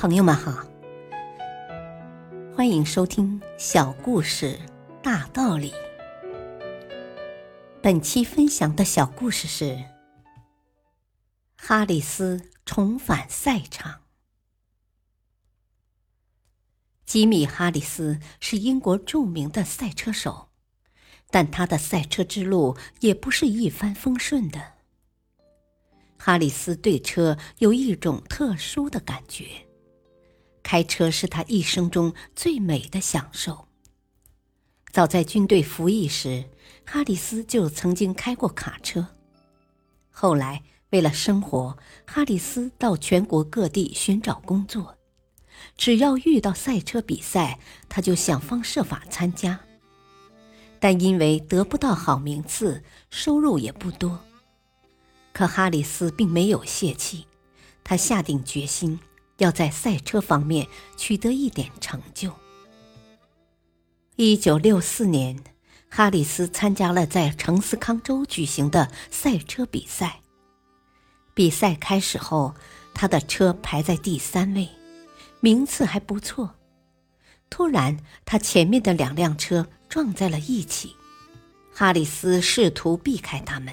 [0.00, 0.66] 朋友们好，
[2.56, 4.58] 欢迎收听小故事
[5.02, 5.74] 大道理。
[7.82, 9.78] 本期分享的小故事是：
[11.58, 14.00] 哈里斯重返赛场。
[17.04, 20.48] 吉米·哈里斯是英国著名的赛车手，
[21.30, 24.76] 但他的赛车之路也不是一帆风顺的。
[26.16, 29.66] 哈里斯对车有一种特殊的感觉，
[30.70, 33.66] 开车是他一生中最美的享受。
[34.92, 36.48] 早在军队服役时，
[36.86, 39.08] 哈里斯就曾经开过卡车。
[40.12, 44.96] 后来，为了生活，哈里斯到全国各地寻找工作。
[45.76, 47.58] 只要遇到赛车比赛，
[47.88, 49.58] 他就想方设法参加。
[50.78, 54.20] 但因为得不到好名次，收入也不多。
[55.32, 57.26] 可哈里斯并没有泄气，
[57.82, 59.00] 他下定决心
[59.40, 62.32] 要在赛车方面取得一点成就。
[64.16, 65.42] 一九六四年，
[65.88, 70.20] 哈里斯参加了在城斯康州举行的赛车比赛。
[71.34, 72.54] 比赛开始后，
[72.94, 74.68] 他的车排在第三位。
[75.42, 76.54] 名次还不错，
[77.48, 77.96] 突然，
[78.26, 80.94] 他前面的两辆车撞在了一起。
[81.72, 83.72] 哈里斯试图避开他们，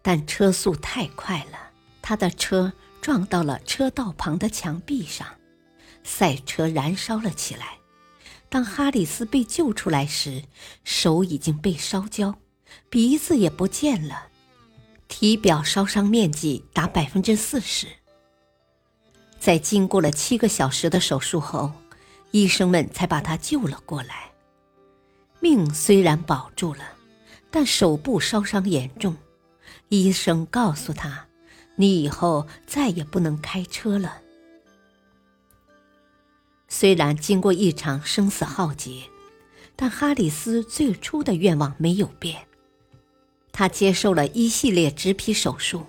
[0.00, 1.58] 但车速太快了，
[2.00, 5.26] 他的车撞到了车道旁的墙壁上，
[6.04, 7.76] 赛车燃烧了起来。
[8.48, 10.42] 当哈里斯被救出来时，
[10.84, 12.34] 手已经被烧焦，
[12.88, 14.28] 鼻子也不见了，
[15.08, 17.88] 体表烧伤面积达百分之四十。
[19.40, 21.72] 在经过了七个小时的手术后，
[22.30, 24.30] 医生们才把他救了过来。
[25.40, 26.84] 命虽然保住了，
[27.50, 29.16] 但手部烧伤严重。
[29.88, 31.26] 医生告诉他
[31.76, 34.20] ：“你以后再也不能开车了。”
[36.68, 39.04] 虽然经过一场生死浩劫，
[39.76, 42.46] 但哈里斯最初的愿望没有变。
[43.52, 45.86] 他接受了一系列植皮手术。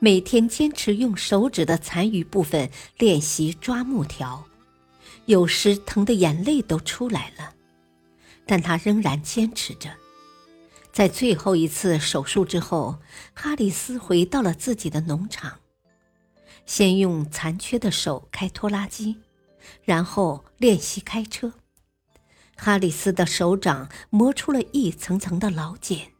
[0.00, 4.44] 每天坚持用手指的残余部分练习抓木条，
[5.26, 7.54] 有时疼得眼泪都出来了，
[8.44, 10.01] 但他仍然坚持着。
[10.92, 12.98] 在最后一次手术之后，
[13.34, 15.58] 哈里斯回到了自己的农场，
[16.66, 19.16] 先用残缺的手开拖拉机，
[19.84, 21.54] 然后练习开车。
[22.56, 26.12] 哈里斯的手掌磨出了一层层的老茧。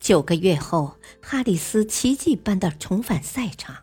[0.00, 3.76] 九个月后，哈里斯奇迹般的重返赛场，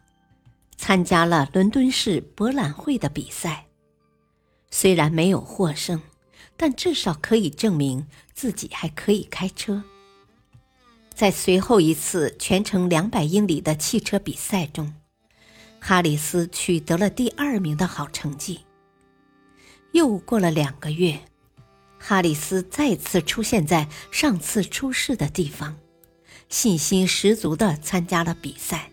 [0.75, 3.67] 参加了伦敦市博览会的比赛。
[4.71, 6.01] 虽然没有获胜，
[6.57, 9.83] 但至少可以证明自己还可以开车。
[11.13, 14.93] 在随后一次全程两百英里的汽车比赛中，
[15.79, 18.61] 哈里斯取得了第二名的好成绩。
[19.93, 21.19] 又过了两个月，
[21.97, 25.77] 哈里斯再次出现在上次出事的地方。
[26.49, 28.91] 信心十足地参加了比赛，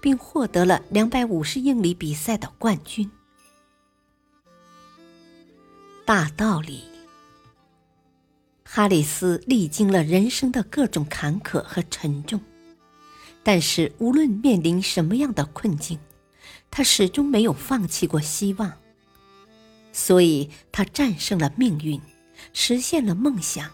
[0.00, 3.10] 并获得了两百五十英里比赛的冠军。
[6.06, 6.84] 大道理，
[8.76, 12.38] 哈里斯历经了人生的各种坎坷和沉重，
[13.42, 15.98] 但是无论面临什么样的困境，
[16.70, 18.70] 他始终没有放弃过希望。
[19.94, 21.98] 所以，他战胜了命运，
[22.52, 23.70] 实现了梦想。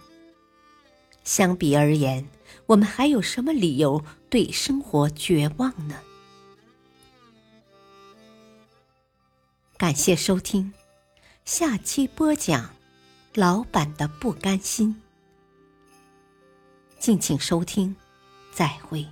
[1.24, 2.28] 相比而言，
[2.66, 5.96] 我们还有什么理由对生活绝望呢？
[9.76, 10.72] 感谢收听，
[11.44, 12.70] 下期播讲
[13.34, 14.94] 老板的不甘心。
[16.98, 17.96] 敬请收听，
[18.52, 19.06] 再会。